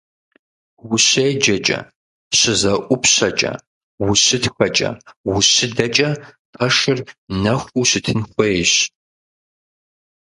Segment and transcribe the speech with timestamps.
[0.91, 1.79] УщеджэкӀэ,
[2.37, 3.51] щызэӀупщэкӀэ,
[4.07, 4.89] ущытхэкӀэ,
[5.33, 6.09] ущыдэкӀэ
[6.53, 6.99] пэшыр
[7.41, 8.73] нэхуу щытын хуейщ.